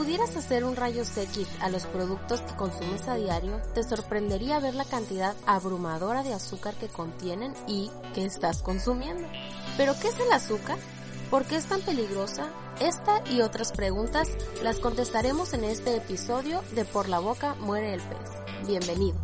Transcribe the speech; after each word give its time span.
Pudieras 0.00 0.34
hacer 0.34 0.64
un 0.64 0.76
rayo 0.76 1.02
X 1.02 1.46
a 1.60 1.68
los 1.68 1.84
productos 1.84 2.40
que 2.40 2.56
consumes 2.56 3.06
a 3.06 3.16
diario, 3.16 3.60
te 3.74 3.82
sorprendería 3.82 4.58
ver 4.58 4.74
la 4.74 4.86
cantidad 4.86 5.36
abrumadora 5.44 6.22
de 6.22 6.32
azúcar 6.32 6.72
que 6.76 6.88
contienen 6.88 7.52
y 7.66 7.90
que 8.14 8.24
estás 8.24 8.62
consumiendo. 8.62 9.28
¿Pero 9.76 9.92
qué 10.00 10.08
es 10.08 10.18
el 10.18 10.32
azúcar? 10.32 10.78
¿Por 11.30 11.44
qué 11.44 11.56
es 11.56 11.66
tan 11.66 11.82
peligrosa? 11.82 12.48
Esta 12.80 13.22
y 13.30 13.42
otras 13.42 13.72
preguntas 13.72 14.30
las 14.62 14.78
contestaremos 14.78 15.52
en 15.52 15.64
este 15.64 15.94
episodio 15.96 16.62
de 16.74 16.86
Por 16.86 17.10
la 17.10 17.18
boca 17.18 17.54
muere 17.56 17.92
el 17.92 18.00
pez. 18.00 18.66
Bienvenido. 18.66 19.18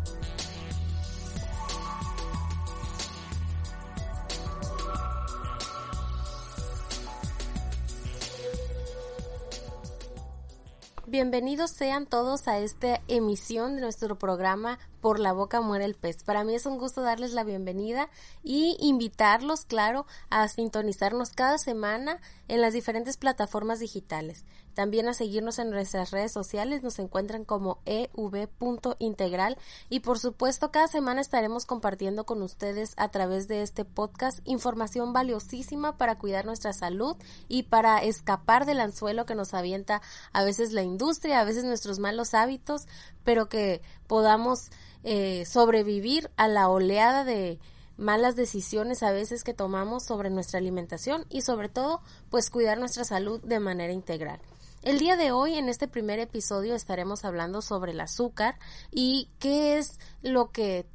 Bienvenidos 11.17 11.71
sean 11.71 12.05
todos 12.05 12.47
a 12.47 12.59
esta 12.59 13.01
emisión 13.07 13.73
de 13.73 13.81
nuestro 13.81 14.19
programa 14.19 14.77
Por 15.01 15.17
la 15.17 15.33
boca 15.33 15.61
muere 15.61 15.83
el 15.83 15.95
pez. 15.95 16.21
Para 16.21 16.43
mí 16.43 16.53
es 16.53 16.67
un 16.67 16.77
gusto 16.77 17.01
darles 17.01 17.33
la 17.33 17.43
bienvenida 17.43 18.07
y 18.43 18.77
invitarlos, 18.79 19.65
claro, 19.65 20.05
a 20.29 20.47
sintonizarnos 20.47 21.31
cada 21.31 21.57
semana 21.57 22.21
en 22.47 22.61
las 22.61 22.73
diferentes 22.73 23.17
plataformas 23.17 23.79
digitales. 23.79 24.45
También 24.77 25.07
a 25.07 25.15
seguirnos 25.15 25.57
en 25.57 25.71
nuestras 25.71 26.11
redes 26.11 26.31
sociales, 26.31 26.83
nos 26.83 26.99
encuentran 26.99 27.45
como 27.45 27.79
ev.integral 27.85 29.57
y 29.89 30.01
por 30.01 30.19
supuesto 30.19 30.69
cada 30.69 30.87
semana 30.87 31.19
estaremos 31.19 31.65
compartiendo 31.65 32.27
con 32.27 32.43
ustedes 32.43 32.93
a 32.97 33.09
través 33.09 33.47
de 33.47 33.63
este 33.63 33.85
podcast 33.85 34.37
información 34.45 35.13
valiosísima 35.13 35.97
para 35.97 36.19
cuidar 36.19 36.45
nuestra 36.45 36.73
salud 36.73 37.17
y 37.47 37.63
para 37.63 38.03
escapar 38.03 38.67
del 38.67 38.79
anzuelo 38.79 39.25
que 39.25 39.33
nos 39.33 39.55
avienta 39.55 40.03
a 40.31 40.43
veces 40.43 40.73
la 40.73 40.83
industria, 40.83 41.39
a 41.39 41.43
veces 41.43 41.63
nuestros 41.63 41.97
malos 41.97 42.35
hábitos, 42.35 42.85
pero 43.23 43.49
que 43.49 43.81
podamos 44.05 44.69
eh, 45.03 45.45
sobrevivir 45.47 46.29
a 46.37 46.47
la 46.47 46.69
oleada 46.69 47.23
de 47.23 47.57
malas 47.97 48.35
decisiones 48.35 49.01
a 49.01 49.09
veces 49.09 49.43
que 49.43 49.55
tomamos 49.55 50.03
sobre 50.03 50.29
nuestra 50.29 50.59
alimentación 50.59 51.25
y 51.31 51.41
sobre 51.41 51.67
todo 51.67 52.01
pues 52.29 52.51
cuidar 52.51 52.77
nuestra 52.77 53.05
salud 53.05 53.41
de 53.41 53.59
manera 53.59 53.91
integral. 53.91 54.39
El 54.83 54.99
día 54.99 55.15
de 55.15 55.31
hoy, 55.31 55.55
en 55.55 55.69
este 55.69 55.87
primer 55.87 56.19
episodio, 56.19 56.75
estaremos 56.75 57.25
hablando 57.25 57.61
sobre 57.61 57.91
el 57.91 57.99
azúcar 57.99 58.57
y 58.91 59.29
qué 59.39 59.77
es 59.77 59.99
lo 60.21 60.51
que 60.51 60.85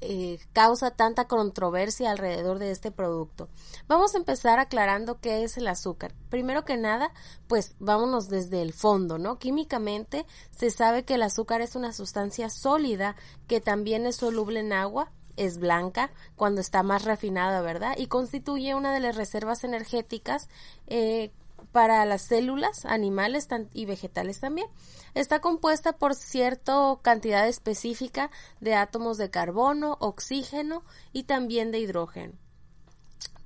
eh, 0.00 0.38
causa 0.52 0.90
tanta 0.90 1.26
controversia 1.26 2.10
alrededor 2.10 2.58
de 2.58 2.70
este 2.70 2.90
producto. 2.90 3.48
Vamos 3.88 4.14
a 4.14 4.18
empezar 4.18 4.58
aclarando 4.58 5.20
qué 5.20 5.44
es 5.44 5.58
el 5.58 5.68
azúcar. 5.68 6.14
Primero 6.30 6.64
que 6.64 6.76
nada, 6.76 7.12
pues 7.46 7.74
vámonos 7.78 8.28
desde 8.28 8.62
el 8.62 8.72
fondo, 8.72 9.18
¿no? 9.18 9.38
Químicamente 9.38 10.26
se 10.50 10.70
sabe 10.70 11.04
que 11.04 11.14
el 11.14 11.22
azúcar 11.22 11.60
es 11.60 11.76
una 11.76 11.92
sustancia 11.92 12.50
sólida 12.50 13.16
que 13.46 13.60
también 13.60 14.06
es 14.06 14.16
soluble 14.16 14.60
en 14.60 14.72
agua, 14.72 15.12
es 15.36 15.58
blanca 15.58 16.10
cuando 16.36 16.60
está 16.60 16.82
más 16.82 17.04
refinada, 17.04 17.60
¿verdad? 17.60 17.96
Y 17.98 18.06
constituye 18.06 18.74
una 18.74 18.92
de 18.92 19.00
las 19.00 19.16
reservas 19.16 19.62
energéticas 19.62 20.48
eh, 20.86 21.30
para 21.72 22.04
las 22.06 22.22
células 22.22 22.84
animales 22.84 23.48
y 23.72 23.86
vegetales 23.86 24.40
también. 24.40 24.68
Está 25.14 25.40
compuesta 25.40 25.92
por 25.92 26.14
cierta 26.14 26.98
cantidad 27.02 27.46
específica 27.48 28.30
de 28.60 28.74
átomos 28.74 29.18
de 29.18 29.30
carbono, 29.30 29.96
oxígeno 30.00 30.82
y 31.12 31.24
también 31.24 31.70
de 31.70 31.78
hidrógeno. 31.80 32.34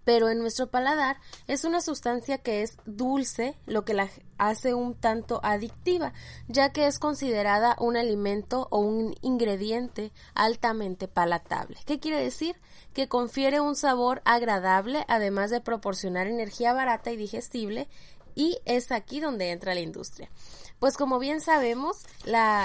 Pero 0.04 0.28
en 0.30 0.38
nuestro 0.38 0.68
paladar 0.68 1.18
es 1.46 1.64
una 1.64 1.80
sustancia 1.80 2.38
que 2.38 2.62
es 2.62 2.76
dulce, 2.86 3.56
lo 3.66 3.84
que 3.84 3.94
la 3.94 4.08
hace 4.38 4.74
un 4.74 4.94
tanto 4.94 5.40
adictiva, 5.42 6.12
ya 6.48 6.72
que 6.72 6.86
es 6.86 6.98
considerada 6.98 7.76
un 7.78 7.96
alimento 7.96 8.66
o 8.70 8.78
un 8.78 9.14
ingrediente 9.20 10.12
altamente 10.34 11.06
palatable. 11.06 11.76
¿Qué 11.84 12.00
quiere 12.00 12.22
decir? 12.22 12.56
Que 12.94 13.08
confiere 13.08 13.60
un 13.60 13.76
sabor 13.76 14.22
agradable, 14.24 15.04
además 15.08 15.50
de 15.50 15.60
proporcionar 15.60 16.26
energía 16.26 16.72
barata 16.72 17.10
y 17.10 17.16
digestible, 17.16 17.88
y 18.34 18.58
es 18.64 18.92
aquí 18.92 19.20
donde 19.20 19.50
entra 19.50 19.74
la 19.74 19.80
industria. 19.80 20.30
Pues 20.78 20.96
como 20.96 21.18
bien 21.18 21.40
sabemos, 21.40 21.98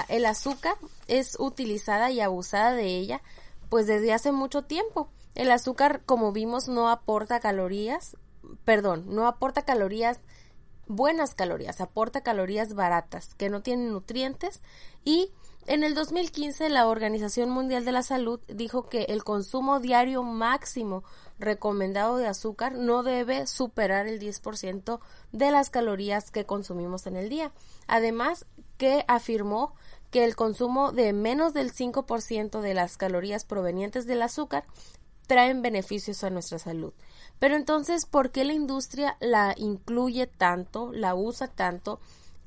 el 0.08 0.24
azúcar 0.24 0.76
es 1.06 1.36
utilizada 1.38 2.10
y 2.10 2.20
abusada 2.20 2.72
de 2.72 2.86
ella 2.86 3.22
pues 3.68 3.86
desde 3.86 4.12
hace 4.12 4.32
mucho 4.32 4.62
tiempo. 4.62 5.08
El 5.34 5.50
azúcar, 5.50 6.02
como 6.06 6.32
vimos, 6.32 6.68
no 6.68 6.88
aporta 6.88 7.40
calorías, 7.40 8.16
perdón, 8.64 9.04
no 9.08 9.26
aporta 9.26 9.64
calorías 9.64 10.20
buenas 10.86 11.34
calorías, 11.34 11.80
aporta 11.80 12.22
calorías 12.22 12.74
baratas 12.74 13.34
que 13.34 13.50
no 13.50 13.60
tienen 13.60 13.92
nutrientes 13.92 14.62
y 15.04 15.30
en 15.66 15.84
el 15.84 15.94
2015 15.94 16.68
la 16.68 16.88
Organización 16.88 17.50
Mundial 17.50 17.84
de 17.84 17.92
la 17.92 18.02
Salud 18.02 18.40
dijo 18.48 18.88
que 18.88 19.04
el 19.04 19.24
consumo 19.24 19.80
diario 19.80 20.22
máximo 20.22 21.04
recomendado 21.38 22.16
de 22.16 22.26
azúcar 22.26 22.74
no 22.74 23.02
debe 23.02 23.46
superar 23.46 24.06
el 24.06 24.20
10% 24.20 25.00
de 25.32 25.50
las 25.50 25.70
calorías 25.70 26.30
que 26.30 26.46
consumimos 26.46 27.06
en 27.06 27.16
el 27.16 27.28
día. 27.28 27.52
Además, 27.86 28.46
que 28.78 29.04
afirmó 29.08 29.74
que 30.10 30.24
el 30.24 30.36
consumo 30.36 30.92
de 30.92 31.12
menos 31.12 31.52
del 31.52 31.72
5% 31.72 32.60
de 32.60 32.74
las 32.74 32.96
calorías 32.96 33.44
provenientes 33.44 34.06
del 34.06 34.22
azúcar 34.22 34.64
traen 35.26 35.62
beneficios 35.62 36.22
a 36.24 36.30
nuestra 36.30 36.58
salud. 36.58 36.92
Pero 37.38 37.56
entonces, 37.56 38.06
¿por 38.06 38.30
qué 38.30 38.44
la 38.44 38.52
industria 38.52 39.16
la 39.20 39.54
incluye 39.56 40.26
tanto, 40.26 40.92
la 40.92 41.14
usa 41.14 41.48
tanto? 41.48 42.00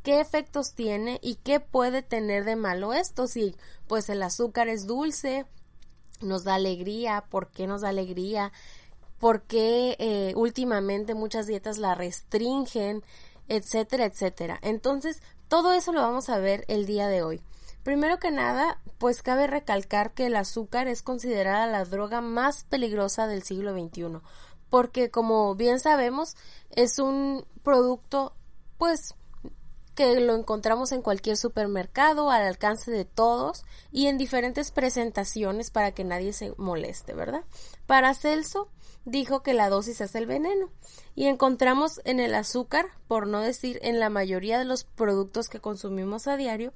¿Qué 0.03 0.19
efectos 0.19 0.73
tiene 0.73 1.19
y 1.21 1.35
qué 1.35 1.59
puede 1.59 2.01
tener 2.01 2.45
de 2.45 2.55
malo 2.55 2.93
esto? 2.93 3.27
Si 3.27 3.55
pues 3.87 4.09
el 4.09 4.23
azúcar 4.23 4.67
es 4.67 4.87
dulce, 4.87 5.45
nos 6.21 6.43
da 6.43 6.55
alegría, 6.55 7.25
¿por 7.29 7.49
qué 7.51 7.67
nos 7.67 7.81
da 7.81 7.89
alegría? 7.89 8.51
¿Por 9.19 9.43
qué 9.43 9.97
eh, 9.99 10.33
últimamente 10.35 11.13
muchas 11.13 11.47
dietas 11.47 11.77
la 11.77 11.95
restringen? 11.95 13.03
etcétera, 13.49 14.05
etcétera. 14.05 14.59
Entonces, 14.61 15.21
todo 15.47 15.73
eso 15.73 15.91
lo 15.91 16.01
vamos 16.01 16.29
a 16.29 16.38
ver 16.38 16.63
el 16.67 16.85
día 16.85 17.07
de 17.07 17.23
hoy. 17.23 17.41
Primero 17.83 18.19
que 18.19 18.31
nada, 18.31 18.79
pues 18.99 19.21
cabe 19.21 19.47
recalcar 19.47 20.13
que 20.13 20.27
el 20.27 20.35
azúcar 20.35 20.88
es 20.88 21.01
considerada 21.01 21.65
la 21.65 21.83
droga 21.85 22.21
más 22.21 22.63
peligrosa 22.65 23.27
del 23.27 23.43
siglo 23.43 23.73
XXI, 23.73 24.19
porque 24.69 25.09
como 25.09 25.55
bien 25.55 25.79
sabemos, 25.79 26.35
es 26.69 26.99
un 26.99 27.45
producto, 27.63 28.33
pues, 28.77 29.15
que 29.99 30.17
lo 30.21 30.33
encontramos 30.33 30.93
en 30.93 31.01
cualquier 31.01 31.35
supermercado, 31.35 32.31
al 32.31 32.43
alcance 32.43 32.89
de 32.89 33.03
todos 33.03 33.65
y 33.91 34.07
en 34.07 34.17
diferentes 34.17 34.71
presentaciones 34.71 35.71
para 35.71 35.91
que 35.91 36.05
nadie 36.05 36.31
se 36.31 36.53
moleste, 36.55 37.13
¿verdad? 37.13 37.43
Para 37.85 38.13
Celso 38.13 38.69
dijo 39.03 39.43
que 39.43 39.53
la 39.53 39.67
dosis 39.67 39.99
es 39.99 40.15
el 40.15 40.25
veneno 40.25 40.69
y 41.15 41.25
encontramos 41.25 41.99
en 42.05 42.21
el 42.21 42.33
azúcar, 42.33 42.85
por 43.09 43.27
no 43.27 43.41
decir 43.41 43.77
en 43.81 44.00
la 44.00 44.09
mayoría 44.09 44.57
de 44.57 44.63
los 44.63 44.85
productos 44.85 45.50
que 45.50 45.59
consumimos 45.59 46.29
a 46.29 46.38
diario, 46.38 46.71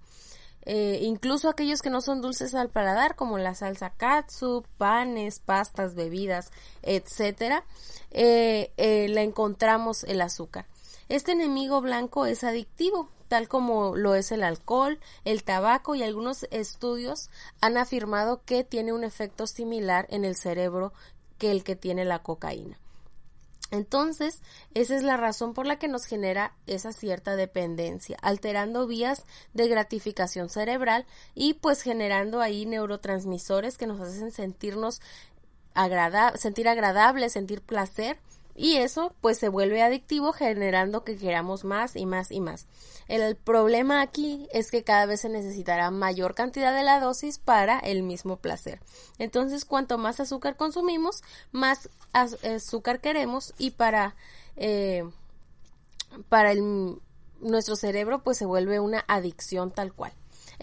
eh, 0.65 0.99
incluso 1.03 1.47
aquellos 1.47 1.81
que 1.81 1.89
no 1.89 2.01
son 2.01 2.19
dulces 2.19 2.53
al 2.55 2.67
paladar, 2.67 3.15
como 3.15 3.37
la 3.37 3.55
salsa 3.55 3.91
katsu, 3.91 4.65
panes, 4.77 5.39
pastas, 5.39 5.95
bebidas, 5.95 6.51
etcétera, 6.81 7.63
eh, 8.11 8.73
eh, 8.75 9.07
la 9.07 9.21
encontramos 9.21 10.03
el 10.03 10.19
azúcar. 10.19 10.65
Este 11.13 11.33
enemigo 11.33 11.79
blanco 11.79 12.25
es 12.25 12.43
adictivo, 12.43 13.07
tal 13.27 13.47
como 13.47 13.95
lo 13.95 14.15
es 14.15 14.31
el 14.31 14.41
alcohol, 14.41 14.99
el 15.25 15.43
tabaco 15.43 15.93
y 15.93 16.01
algunos 16.01 16.47
estudios 16.49 17.29
han 17.61 17.77
afirmado 17.77 18.41
que 18.45 18.63
tiene 18.63 18.93
un 18.93 19.03
efecto 19.03 19.45
similar 19.45 20.07
en 20.09 20.25
el 20.25 20.35
cerebro 20.35 20.91
que 21.37 21.51
el 21.51 21.63
que 21.63 21.75
tiene 21.75 22.03
la 22.03 22.23
cocaína. 22.23 22.79
Entonces, 23.69 24.41
esa 24.73 24.95
es 24.95 25.03
la 25.03 25.15
razón 25.15 25.53
por 25.53 25.67
la 25.67 25.77
que 25.77 25.87
nos 25.87 26.05
genera 26.05 26.55
esa 26.65 26.91
cierta 26.91 27.35
dependencia, 27.35 28.17
alterando 28.23 28.87
vías 28.87 29.23
de 29.53 29.67
gratificación 29.67 30.49
cerebral 30.49 31.05
y 31.35 31.53
pues 31.53 31.83
generando 31.83 32.41
ahí 32.41 32.65
neurotransmisores 32.65 33.77
que 33.77 33.85
nos 33.85 34.01
hacen 34.01 34.31
sentirnos 34.31 34.99
agrada 35.75 36.35
sentir 36.37 36.67
agradable, 36.67 37.29
sentir 37.29 37.61
placer 37.61 38.17
y 38.55 38.77
eso 38.77 39.15
pues 39.21 39.37
se 39.37 39.49
vuelve 39.49 39.81
adictivo 39.81 40.31
generando 40.33 41.03
que 41.03 41.17
queramos 41.17 41.63
más 41.63 41.95
y 41.95 42.05
más 42.05 42.31
y 42.31 42.39
más. 42.39 42.67
El 43.07 43.35
problema 43.35 44.01
aquí 44.01 44.47
es 44.53 44.71
que 44.71 44.83
cada 44.83 45.05
vez 45.05 45.21
se 45.21 45.29
necesitará 45.29 45.91
mayor 45.91 46.35
cantidad 46.35 46.75
de 46.75 46.83
la 46.83 46.99
dosis 46.99 47.39
para 47.39 47.79
el 47.79 48.03
mismo 48.03 48.37
placer. 48.37 48.79
Entonces, 49.17 49.65
cuanto 49.65 49.97
más 49.97 50.19
azúcar 50.19 50.55
consumimos, 50.55 51.21
más 51.51 51.89
azúcar 52.13 53.01
queremos 53.01 53.53
y 53.57 53.71
para, 53.71 54.15
eh, 54.55 55.03
para 56.29 56.53
nuestro 57.41 57.75
cerebro 57.75 58.23
pues 58.23 58.37
se 58.37 58.45
vuelve 58.45 58.79
una 58.79 59.03
adicción 59.07 59.71
tal 59.71 59.93
cual. 59.93 60.13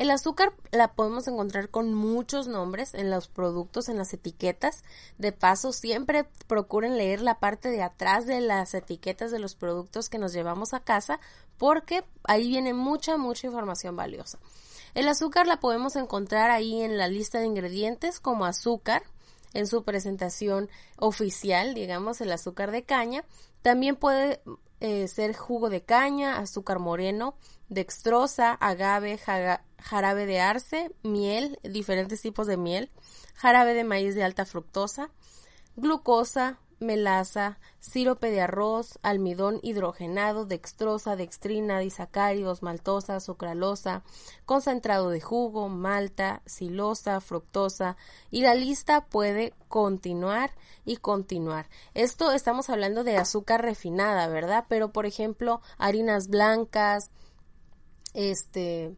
El 0.00 0.10
azúcar 0.10 0.54
la 0.70 0.94
podemos 0.94 1.28
encontrar 1.28 1.68
con 1.68 1.92
muchos 1.92 2.48
nombres 2.48 2.94
en 2.94 3.10
los 3.10 3.28
productos, 3.28 3.90
en 3.90 3.98
las 3.98 4.14
etiquetas. 4.14 4.82
De 5.18 5.30
paso, 5.30 5.74
siempre 5.74 6.24
procuren 6.46 6.96
leer 6.96 7.20
la 7.20 7.38
parte 7.38 7.68
de 7.68 7.82
atrás 7.82 8.24
de 8.24 8.40
las 8.40 8.72
etiquetas 8.72 9.30
de 9.30 9.38
los 9.38 9.54
productos 9.54 10.08
que 10.08 10.16
nos 10.16 10.32
llevamos 10.32 10.72
a 10.72 10.80
casa 10.80 11.20
porque 11.58 12.02
ahí 12.24 12.48
viene 12.48 12.72
mucha, 12.72 13.18
mucha 13.18 13.46
información 13.46 13.94
valiosa. 13.94 14.38
El 14.94 15.06
azúcar 15.06 15.46
la 15.46 15.60
podemos 15.60 15.96
encontrar 15.96 16.50
ahí 16.50 16.80
en 16.80 16.96
la 16.96 17.06
lista 17.06 17.38
de 17.38 17.44
ingredientes 17.44 18.20
como 18.20 18.46
azúcar, 18.46 19.02
en 19.52 19.66
su 19.66 19.82
presentación 19.82 20.70
oficial, 20.96 21.74
digamos, 21.74 22.22
el 22.22 22.32
azúcar 22.32 22.70
de 22.70 22.84
caña. 22.84 23.22
También 23.60 23.96
puede 23.96 24.40
eh, 24.80 25.08
ser 25.08 25.34
jugo 25.36 25.70
de 25.70 25.82
caña, 25.82 26.38
azúcar 26.38 26.78
moreno, 26.78 27.34
dextrosa, 27.68 28.52
agave, 28.52 29.18
jarabe 29.78 30.26
de 30.26 30.40
arce, 30.40 30.90
miel, 31.02 31.58
diferentes 31.62 32.20
tipos 32.22 32.46
de 32.46 32.56
miel, 32.56 32.90
jarabe 33.34 33.74
de 33.74 33.84
maíz 33.84 34.14
de 34.14 34.24
alta 34.24 34.44
fructosa, 34.44 35.10
glucosa, 35.76 36.58
melaza, 36.80 37.58
sirope 37.78 38.30
de 38.30 38.40
arroz, 38.40 38.98
almidón 39.02 39.60
hidrogenado, 39.62 40.46
dextrosa, 40.46 41.14
dextrina, 41.14 41.78
disacáridos, 41.78 42.62
maltosa, 42.62 43.20
sucralosa, 43.20 44.02
concentrado 44.46 45.10
de 45.10 45.20
jugo, 45.20 45.68
malta, 45.68 46.42
silosa, 46.46 47.20
fructosa 47.20 47.96
y 48.30 48.42
la 48.42 48.54
lista 48.54 49.06
puede 49.06 49.54
continuar 49.68 50.50
y 50.84 50.96
continuar. 50.96 51.68
Esto 51.94 52.32
estamos 52.32 52.70
hablando 52.70 53.04
de 53.04 53.18
azúcar 53.18 53.62
refinada, 53.62 54.26
¿verdad? 54.28 54.64
Pero 54.68 54.92
por 54.92 55.06
ejemplo, 55.06 55.60
harinas 55.78 56.28
blancas, 56.28 57.10
este 58.14 58.96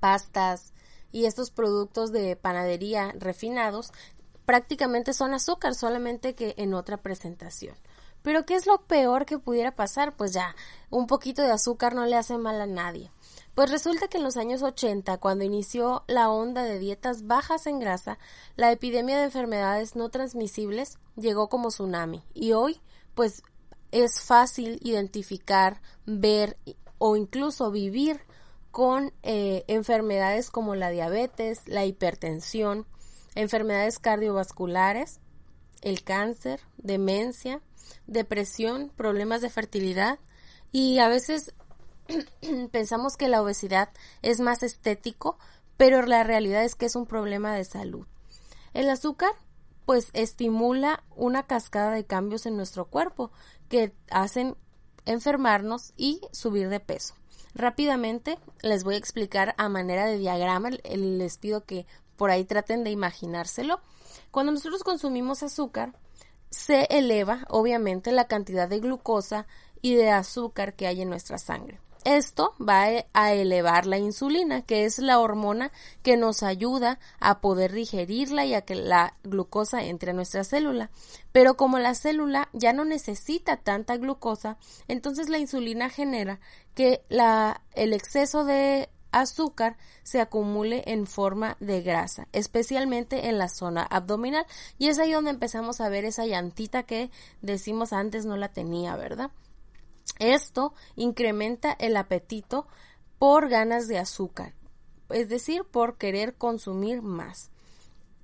pastas 0.00 0.72
y 1.12 1.26
estos 1.26 1.50
productos 1.50 2.10
de 2.10 2.34
panadería 2.34 3.14
refinados 3.18 3.92
prácticamente 4.44 5.12
son 5.12 5.34
azúcar, 5.34 5.74
solamente 5.74 6.34
que 6.34 6.54
en 6.58 6.74
otra 6.74 6.98
presentación. 6.98 7.76
Pero 8.22 8.46
¿qué 8.46 8.54
es 8.54 8.66
lo 8.66 8.82
peor 8.82 9.26
que 9.26 9.38
pudiera 9.38 9.74
pasar? 9.74 10.16
Pues 10.16 10.32
ya, 10.32 10.54
un 10.90 11.06
poquito 11.06 11.42
de 11.42 11.50
azúcar 11.50 11.94
no 11.94 12.06
le 12.06 12.16
hace 12.16 12.38
mal 12.38 12.60
a 12.60 12.66
nadie. 12.66 13.10
Pues 13.54 13.70
resulta 13.70 14.08
que 14.08 14.18
en 14.18 14.24
los 14.24 14.36
años 14.36 14.62
80, 14.62 15.18
cuando 15.18 15.44
inició 15.44 16.04
la 16.06 16.30
onda 16.30 16.62
de 16.62 16.78
dietas 16.78 17.26
bajas 17.26 17.66
en 17.66 17.80
grasa, 17.80 18.18
la 18.56 18.72
epidemia 18.72 19.18
de 19.18 19.24
enfermedades 19.24 19.96
no 19.96 20.08
transmisibles 20.08 20.98
llegó 21.16 21.48
como 21.48 21.68
tsunami. 21.68 22.24
Y 22.32 22.52
hoy, 22.52 22.80
pues 23.14 23.42
es 23.90 24.20
fácil 24.20 24.78
identificar, 24.82 25.82
ver 26.06 26.56
o 26.98 27.16
incluso 27.16 27.70
vivir 27.70 28.20
con 28.70 29.12
eh, 29.22 29.64
enfermedades 29.68 30.50
como 30.50 30.74
la 30.74 30.88
diabetes, 30.88 31.60
la 31.66 31.84
hipertensión, 31.84 32.86
enfermedades 33.34 33.98
cardiovasculares, 33.98 35.20
el 35.80 36.02
cáncer, 36.02 36.60
demencia, 36.76 37.60
depresión, 38.06 38.90
problemas 38.96 39.40
de 39.40 39.50
fertilidad 39.50 40.18
y 40.70 40.98
a 40.98 41.08
veces 41.08 41.54
pensamos 42.72 43.16
que 43.16 43.28
la 43.28 43.42
obesidad 43.42 43.90
es 44.22 44.40
más 44.40 44.62
estético, 44.62 45.38
pero 45.76 46.02
la 46.02 46.24
realidad 46.24 46.64
es 46.64 46.74
que 46.74 46.86
es 46.86 46.96
un 46.96 47.06
problema 47.06 47.54
de 47.54 47.64
salud. 47.64 48.06
El 48.74 48.88
azúcar 48.88 49.32
pues 49.84 50.10
estimula 50.12 51.02
una 51.16 51.42
cascada 51.44 51.92
de 51.92 52.04
cambios 52.04 52.46
en 52.46 52.56
nuestro 52.56 52.86
cuerpo 52.86 53.32
que 53.68 53.92
hacen 54.10 54.56
enfermarnos 55.04 55.92
y 55.96 56.20
subir 56.30 56.68
de 56.68 56.80
peso. 56.80 57.14
Rápidamente 57.54 58.38
les 58.62 58.84
voy 58.84 58.94
a 58.94 58.98
explicar 58.98 59.54
a 59.58 59.68
manera 59.68 60.06
de 60.06 60.16
diagrama, 60.16 60.70
les 60.70 61.36
pido 61.36 61.64
que 61.64 61.86
por 62.22 62.30
ahí 62.30 62.44
traten 62.44 62.84
de 62.84 62.92
imaginárselo. 62.92 63.80
Cuando 64.30 64.52
nosotros 64.52 64.84
consumimos 64.84 65.42
azúcar, 65.42 65.92
se 66.50 66.84
eleva 66.88 67.44
obviamente 67.48 68.12
la 68.12 68.28
cantidad 68.28 68.68
de 68.68 68.78
glucosa 68.78 69.48
y 69.80 69.96
de 69.96 70.10
azúcar 70.10 70.74
que 70.74 70.86
hay 70.86 71.02
en 71.02 71.08
nuestra 71.08 71.36
sangre. 71.36 71.80
Esto 72.04 72.54
va 72.60 72.86
a 73.12 73.32
elevar 73.32 73.86
la 73.86 73.98
insulina, 73.98 74.62
que 74.62 74.84
es 74.84 75.00
la 75.00 75.18
hormona 75.18 75.72
que 76.04 76.16
nos 76.16 76.44
ayuda 76.44 77.00
a 77.18 77.40
poder 77.40 77.72
digerirla 77.72 78.44
y 78.44 78.54
a 78.54 78.60
que 78.60 78.76
la 78.76 79.16
glucosa 79.24 79.82
entre 79.82 80.12
a 80.12 80.14
nuestra 80.14 80.44
célula. 80.44 80.92
Pero 81.32 81.56
como 81.56 81.80
la 81.80 81.96
célula 81.96 82.50
ya 82.52 82.72
no 82.72 82.84
necesita 82.84 83.56
tanta 83.56 83.96
glucosa, 83.96 84.58
entonces 84.86 85.28
la 85.28 85.38
insulina 85.38 85.90
genera 85.90 86.38
que 86.76 87.02
la, 87.08 87.62
el 87.74 87.92
exceso 87.92 88.44
de 88.44 88.90
azúcar 89.12 89.76
se 90.02 90.20
acumule 90.20 90.82
en 90.86 91.06
forma 91.06 91.56
de 91.60 91.82
grasa, 91.82 92.26
especialmente 92.32 93.28
en 93.28 93.38
la 93.38 93.48
zona 93.48 93.82
abdominal. 93.82 94.46
Y 94.78 94.88
es 94.88 94.98
ahí 94.98 95.12
donde 95.12 95.30
empezamos 95.30 95.80
a 95.80 95.88
ver 95.88 96.04
esa 96.04 96.26
llantita 96.26 96.82
que 96.82 97.10
decimos 97.40 97.92
antes 97.92 98.26
no 98.26 98.36
la 98.36 98.48
tenía, 98.48 98.96
¿verdad? 98.96 99.30
Esto 100.18 100.74
incrementa 100.96 101.72
el 101.78 101.96
apetito 101.96 102.66
por 103.18 103.48
ganas 103.48 103.86
de 103.86 103.98
azúcar, 103.98 104.52
es 105.10 105.28
decir, 105.28 105.64
por 105.64 105.96
querer 105.96 106.34
consumir 106.34 107.02
más. 107.02 107.50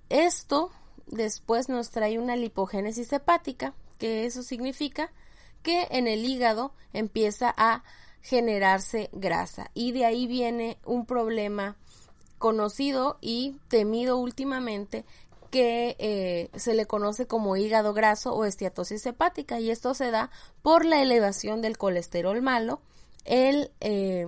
Esto 0.08 0.70
después 1.06 1.68
nos 1.68 1.90
trae 1.90 2.18
una 2.18 2.36
lipogénesis 2.36 3.12
hepática, 3.12 3.74
que 3.98 4.26
eso 4.26 4.42
significa 4.42 5.12
que 5.62 5.86
en 5.90 6.06
el 6.06 6.24
hígado 6.24 6.72
empieza 6.92 7.52
a 7.56 7.82
generarse 8.22 9.10
grasa 9.12 9.70
y 9.74 9.92
de 9.92 10.04
ahí 10.04 10.26
viene 10.26 10.78
un 10.84 11.06
problema 11.06 11.76
conocido 12.38 13.18
y 13.20 13.56
temido 13.68 14.16
últimamente 14.16 15.04
que 15.50 15.96
eh, 15.98 16.50
se 16.58 16.74
le 16.74 16.86
conoce 16.86 17.26
como 17.26 17.56
hígado 17.56 17.94
graso 17.94 18.34
o 18.34 18.44
esteatosis 18.44 19.06
hepática 19.06 19.60
y 19.60 19.70
esto 19.70 19.94
se 19.94 20.10
da 20.10 20.30
por 20.62 20.84
la 20.84 21.00
elevación 21.00 21.62
del 21.62 21.78
colesterol 21.78 22.42
malo, 22.42 22.80
el 23.24 23.70
eh, 23.80 24.26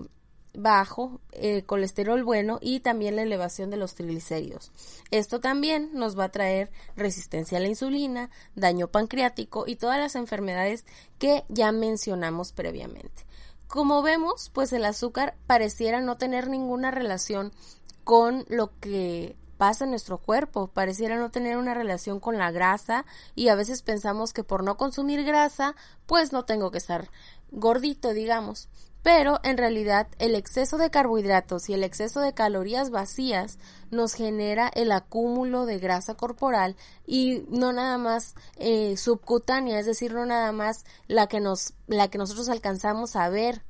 bajo, 0.54 1.20
el 1.32 1.64
colesterol 1.64 2.25
bueno 2.25 2.59
y 2.61 2.80
también 2.80 3.16
la 3.16 3.23
elevación 3.23 3.70
de 3.70 3.76
los 3.76 3.94
triglicéridos. 3.94 4.73
Esto 5.11 5.40
también 5.40 5.90
nos 5.92 6.18
va 6.18 6.25
a 6.25 6.32
traer 6.32 6.70
resistencia 6.97 7.59
a 7.59 7.61
la 7.61 7.68
insulina, 7.68 8.30
daño 8.54 8.88
pancreático 8.88 9.64
y 9.66 9.76
todas 9.76 9.99
las 9.99 10.16
enfermedades 10.16 10.85
que 11.18 11.44
ya 11.49 11.70
mencionamos 11.73 12.52
previamente. 12.52 13.29
Como 13.70 14.02
vemos, 14.02 14.50
pues 14.52 14.72
el 14.72 14.84
azúcar 14.84 15.36
pareciera 15.46 16.00
no 16.00 16.16
tener 16.16 16.48
ninguna 16.48 16.90
relación 16.90 17.52
con 18.02 18.44
lo 18.48 18.76
que 18.80 19.36
pasa 19.58 19.84
en 19.84 19.90
nuestro 19.90 20.18
cuerpo, 20.18 20.66
pareciera 20.66 21.16
no 21.16 21.30
tener 21.30 21.56
una 21.56 21.72
relación 21.72 22.18
con 22.18 22.36
la 22.36 22.50
grasa 22.50 23.04
y 23.36 23.46
a 23.46 23.54
veces 23.54 23.82
pensamos 23.82 24.32
que 24.32 24.42
por 24.42 24.64
no 24.64 24.76
consumir 24.76 25.22
grasa, 25.22 25.76
pues 26.06 26.32
no 26.32 26.44
tengo 26.44 26.72
que 26.72 26.78
estar 26.78 27.12
gordito, 27.52 28.12
digamos. 28.12 28.68
Pero 29.02 29.40
en 29.45 29.57
realidad 29.57 30.09
el 30.19 30.35
exceso 30.35 30.76
de 30.76 30.90
carbohidratos 30.90 31.69
y 31.71 31.75
el 31.75 31.85
exceso 31.85 32.21
de 32.21 32.35
calorías 32.35 32.90
vacías 32.90 33.59
nos 33.90 34.14
genera 34.14 34.71
el 34.75 34.92
acúmulo 34.92 35.64
de 35.64 35.78
grasa 35.78 36.14
corporal 36.14 36.76
y 37.07 37.45
no 37.49 37.73
nada 37.73 37.97
más 37.97 38.35
eh, 38.57 38.97
subcutánea, 38.99 39.78
es 39.78 39.87
decir, 39.87 40.12
no 40.12 40.26
nada 40.26 40.52
más 40.52 40.85
la 41.09 41.28
que 41.28 41.40
nos, 41.40 41.73
la 41.87 42.09
que 42.09 42.19
nosotros 42.19 42.50
alcanzamos 42.50 43.16
a 43.16 43.30
ver 43.30 43.62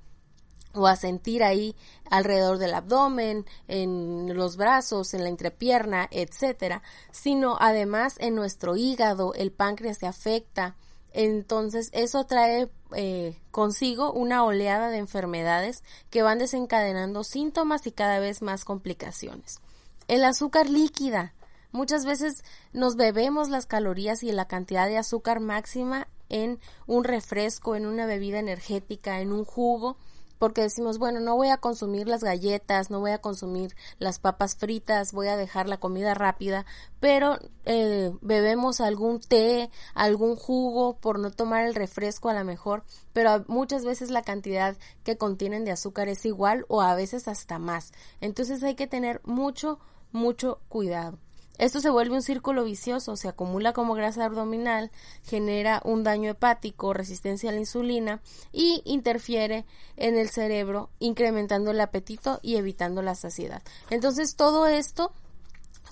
o 0.72 0.86
a 0.86 0.96
sentir 0.96 1.42
ahí 1.42 1.74
alrededor 2.10 2.58
del 2.58 2.74
abdomen, 2.74 3.44
en 3.68 4.36
los 4.36 4.56
brazos, 4.56 5.14
en 5.14 5.22
la 5.22 5.28
entrepierna, 5.28 6.08
etcétera, 6.10 6.82
sino 7.12 7.56
además 7.60 8.16
en 8.18 8.34
nuestro 8.34 8.76
hígado, 8.76 9.34
el 9.34 9.52
páncreas 9.52 9.98
se 9.98 10.06
afecta. 10.06 10.76
Entonces, 11.12 11.90
eso 11.92 12.24
trae 12.24 12.70
eh, 12.94 13.38
consigo 13.50 14.12
una 14.12 14.44
oleada 14.44 14.88
de 14.90 14.98
enfermedades 14.98 15.82
que 16.10 16.22
van 16.22 16.38
desencadenando 16.38 17.24
síntomas 17.24 17.86
y 17.86 17.92
cada 17.92 18.18
vez 18.18 18.42
más 18.42 18.64
complicaciones. 18.64 19.60
El 20.08 20.24
azúcar 20.24 20.68
líquida. 20.68 21.34
Muchas 21.72 22.04
veces 22.04 22.42
nos 22.72 22.96
bebemos 22.96 23.48
las 23.48 23.66
calorías 23.66 24.22
y 24.22 24.32
la 24.32 24.46
cantidad 24.46 24.88
de 24.88 24.98
azúcar 24.98 25.38
máxima 25.38 26.08
en 26.28 26.58
un 26.86 27.04
refresco, 27.04 27.76
en 27.76 27.86
una 27.86 28.06
bebida 28.06 28.38
energética, 28.38 29.20
en 29.20 29.32
un 29.32 29.44
jugo, 29.44 29.96
porque 30.40 30.62
decimos, 30.62 30.96
bueno, 30.96 31.20
no 31.20 31.36
voy 31.36 31.50
a 31.50 31.58
consumir 31.58 32.08
las 32.08 32.24
galletas, 32.24 32.90
no 32.90 32.98
voy 32.98 33.10
a 33.10 33.20
consumir 33.20 33.76
las 33.98 34.18
papas 34.18 34.56
fritas, 34.56 35.12
voy 35.12 35.28
a 35.28 35.36
dejar 35.36 35.68
la 35.68 35.76
comida 35.76 36.14
rápida, 36.14 36.64
pero 36.98 37.38
eh, 37.66 38.10
bebemos 38.22 38.80
algún 38.80 39.20
té, 39.20 39.70
algún 39.94 40.36
jugo 40.36 40.96
por 40.96 41.18
no 41.18 41.30
tomar 41.30 41.66
el 41.66 41.74
refresco 41.74 42.30
a 42.30 42.34
lo 42.34 42.42
mejor, 42.42 42.84
pero 43.12 43.44
muchas 43.48 43.84
veces 43.84 44.10
la 44.10 44.22
cantidad 44.22 44.78
que 45.04 45.18
contienen 45.18 45.66
de 45.66 45.72
azúcar 45.72 46.08
es 46.08 46.24
igual 46.24 46.64
o 46.68 46.80
a 46.80 46.94
veces 46.94 47.28
hasta 47.28 47.58
más. 47.58 47.92
Entonces 48.22 48.62
hay 48.62 48.76
que 48.76 48.86
tener 48.86 49.20
mucho, 49.24 49.78
mucho 50.10 50.58
cuidado. 50.70 51.18
Esto 51.60 51.80
se 51.80 51.90
vuelve 51.90 52.14
un 52.14 52.22
círculo 52.22 52.64
vicioso, 52.64 53.16
se 53.16 53.28
acumula 53.28 53.74
como 53.74 53.92
grasa 53.92 54.24
abdominal, 54.24 54.90
genera 55.24 55.82
un 55.84 56.02
daño 56.02 56.30
hepático, 56.30 56.94
resistencia 56.94 57.50
a 57.50 57.52
la 57.52 57.58
insulina 57.58 58.22
y 58.50 58.80
interfiere 58.86 59.66
en 59.98 60.16
el 60.16 60.30
cerebro, 60.30 60.88
incrementando 61.00 61.72
el 61.72 61.80
apetito 61.82 62.40
y 62.40 62.56
evitando 62.56 63.02
la 63.02 63.14
saciedad. 63.14 63.62
Entonces 63.90 64.36
todo 64.36 64.66
esto 64.68 65.12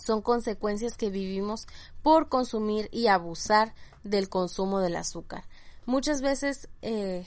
son 0.02 0.22
consecuencias 0.22 0.96
que 0.96 1.10
vivimos 1.10 1.66
por 2.02 2.30
consumir 2.30 2.88
y 2.90 3.08
abusar 3.08 3.75
del 4.04 4.30
consumo 4.30 4.80
del 4.80 4.96
azúcar. 4.96 5.44
Muchas 5.84 6.22
veces 6.22 6.70
eh, 6.80 7.26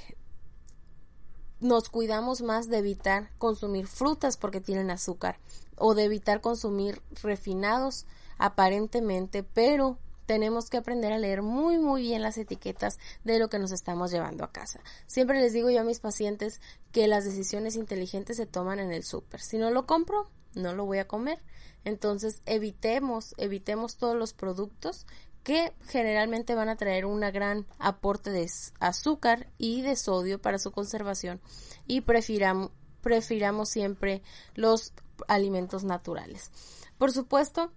nos 1.59 1.89
cuidamos 1.89 2.41
más 2.41 2.69
de 2.69 2.79
evitar 2.79 3.29
consumir 3.37 3.85
frutas 3.85 4.35
porque 4.35 4.61
tienen 4.61 4.89
azúcar 4.89 5.37
o 5.77 5.93
de 5.93 6.05
evitar 6.05 6.41
consumir 6.41 7.03
refinados 7.21 8.07
aparentemente, 8.41 9.43
pero 9.43 9.99
tenemos 10.25 10.69
que 10.69 10.77
aprender 10.77 11.13
a 11.13 11.19
leer 11.19 11.41
muy 11.41 11.77
muy 11.77 12.01
bien 12.01 12.21
las 12.21 12.37
etiquetas 12.37 12.97
de 13.23 13.37
lo 13.37 13.49
que 13.49 13.59
nos 13.59 13.71
estamos 13.71 14.11
llevando 14.11 14.43
a 14.43 14.51
casa. 14.51 14.81
Siempre 15.05 15.39
les 15.39 15.53
digo 15.53 15.69
yo 15.69 15.81
a 15.81 15.85
mis 15.85 15.99
pacientes 15.99 16.59
que 16.91 17.07
las 17.07 17.23
decisiones 17.23 17.75
inteligentes 17.75 18.37
se 18.37 18.45
toman 18.45 18.79
en 18.79 18.91
el 18.91 19.03
súper. 19.03 19.41
Si 19.41 19.57
no 19.57 19.69
lo 19.69 19.85
compro, 19.85 20.29
no 20.55 20.73
lo 20.73 20.85
voy 20.85 20.97
a 20.97 21.07
comer. 21.07 21.39
Entonces 21.83 22.41
evitemos, 22.45 23.35
evitemos 23.37 23.97
todos 23.97 24.15
los 24.15 24.33
productos 24.33 25.05
que 25.43 25.73
generalmente 25.87 26.55
van 26.55 26.69
a 26.69 26.77
traer 26.77 27.05
un 27.05 27.19
gran 27.19 27.65
aporte 27.77 28.31
de 28.31 28.49
azúcar 28.79 29.51
y 29.57 29.81
de 29.81 29.95
sodio 29.95 30.41
para 30.41 30.59
su 30.59 30.71
conservación 30.71 31.41
y 31.87 32.01
prefiramos, 32.01 32.71
prefiramos 33.01 33.69
siempre 33.69 34.21
los 34.55 34.93
alimentos 35.27 35.83
naturales. 35.83 36.51
Por 36.97 37.11
supuesto, 37.11 37.71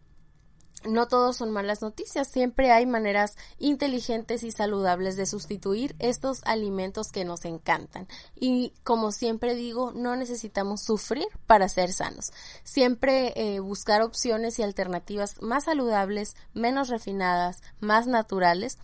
no 0.85 1.09
todos 1.09 1.37
son 1.37 1.51
malas 1.51 1.83
noticias, 1.83 2.29
siempre 2.29 2.71
hay 2.71 2.87
maneras 2.87 3.37
inteligentes 3.59 4.43
y 4.43 4.51
saludables 4.51 5.17
de 5.17 5.27
sustituir 5.27 5.97
estos 5.99 6.43
alimentos 6.45 7.11
que 7.11 7.25
nos 7.25 7.45
encantan. 7.45 8.07
Y 8.35 8.75
como 8.83 9.13
siempre 9.13 9.55
digo, 9.55 9.93
no 9.93 10.17
necesitamos 10.17 10.83
sufrir 10.83 11.27
para 11.47 11.69
ser 11.69 11.93
sanos. 11.93 12.33
Siempre 12.65 13.33
eh, 13.37 13.61
buscar 13.61 14.03
opciones 14.03 14.59
y 14.59 14.63
alternativas 14.63 15.41
más 15.41 15.65
saludables, 15.65 16.37
menos 16.53 16.89
refinadas, 16.89 17.63
más 17.81 18.07
naturales, 18.07 18.79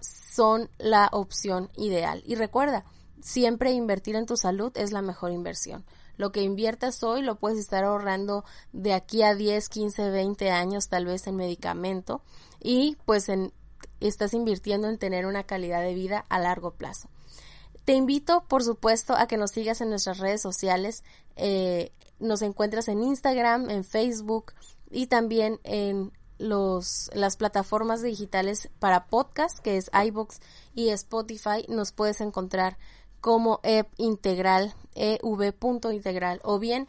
son 0.00 0.70
la 0.78 1.08
opción 1.12 1.70
ideal. 1.76 2.22
Y 2.26 2.34
recuerda, 2.34 2.84
siempre 3.20 3.72
invertir 3.72 4.16
en 4.16 4.26
tu 4.26 4.36
salud 4.36 4.72
es 4.76 4.92
la 4.92 5.02
mejor 5.02 5.32
inversión 5.32 5.84
lo 6.18 6.32
que 6.32 6.42
inviertas 6.42 7.02
hoy 7.02 7.22
lo 7.22 7.36
puedes 7.36 7.58
estar 7.58 7.84
ahorrando 7.84 8.44
de 8.72 8.92
aquí 8.92 9.22
a 9.22 9.34
10, 9.34 9.68
15, 9.70 10.10
20 10.10 10.50
años 10.50 10.88
tal 10.88 11.06
vez 11.06 11.26
en 11.26 11.36
medicamento 11.36 12.20
y 12.60 12.98
pues 13.06 13.28
estás 14.00 14.34
invirtiendo 14.34 14.88
en 14.88 14.98
tener 14.98 15.24
una 15.24 15.44
calidad 15.44 15.80
de 15.80 15.94
vida 15.94 16.26
a 16.28 16.38
largo 16.38 16.72
plazo. 16.72 17.08
Te 17.84 17.94
invito, 17.94 18.44
por 18.48 18.62
supuesto, 18.62 19.16
a 19.16 19.26
que 19.26 19.38
nos 19.38 19.52
sigas 19.52 19.80
en 19.80 19.88
nuestras 19.88 20.18
redes 20.18 20.42
sociales. 20.42 21.04
Eh, 21.36 21.92
nos 22.18 22.42
encuentras 22.42 22.88
en 22.88 23.02
Instagram, 23.02 23.70
en 23.70 23.82
Facebook 23.82 24.52
y 24.90 25.06
también 25.06 25.58
en 25.64 26.12
los, 26.38 27.10
las 27.14 27.36
plataformas 27.36 28.02
digitales 28.02 28.68
para 28.78 29.06
podcast, 29.06 29.58
que 29.60 29.76
es 29.76 29.90
iBox 29.92 30.40
y 30.74 30.90
Spotify. 30.90 31.64
Nos 31.68 31.92
puedes 31.92 32.20
encontrar 32.20 32.76
como 33.20 33.60
EP 33.62 33.88
integral, 33.96 34.74
ev.integral 34.94 36.40
o 36.44 36.58
bien 36.58 36.88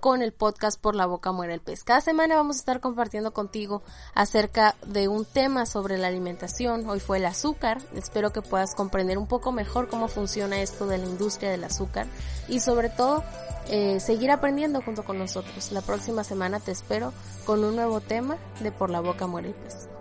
con 0.00 0.22
el 0.22 0.32
podcast 0.32 0.80
Por 0.80 0.94
la 0.94 1.06
Boca 1.06 1.32
Muere 1.32 1.54
el 1.54 1.60
Pez. 1.60 1.82
Cada 1.82 2.00
semana 2.00 2.36
vamos 2.36 2.56
a 2.56 2.58
estar 2.60 2.80
compartiendo 2.80 3.32
contigo 3.32 3.82
acerca 4.14 4.76
de 4.86 5.08
un 5.08 5.24
tema 5.24 5.66
sobre 5.66 5.98
la 5.98 6.08
alimentación. 6.08 6.88
Hoy 6.88 7.00
fue 7.00 7.18
el 7.18 7.26
azúcar. 7.26 7.78
Espero 7.94 8.32
que 8.32 8.42
puedas 8.42 8.74
comprender 8.74 9.18
un 9.18 9.26
poco 9.26 9.52
mejor 9.52 9.88
cómo 9.88 10.08
funciona 10.08 10.60
esto 10.60 10.86
de 10.86 10.98
la 10.98 11.06
industria 11.06 11.50
del 11.50 11.64
azúcar 11.64 12.06
y 12.48 12.60
sobre 12.60 12.90
todo 12.90 13.24
eh, 13.68 13.98
seguir 14.00 14.30
aprendiendo 14.30 14.80
junto 14.82 15.04
con 15.04 15.18
nosotros. 15.18 15.72
La 15.72 15.80
próxima 15.80 16.24
semana 16.24 16.60
te 16.60 16.72
espero 16.72 17.12
con 17.44 17.64
un 17.64 17.74
nuevo 17.74 18.00
tema 18.00 18.36
de 18.60 18.70
Por 18.70 18.90
la 18.90 19.00
Boca 19.00 19.26
Muere 19.26 19.48
el 19.48 19.54
Pez. 19.54 19.95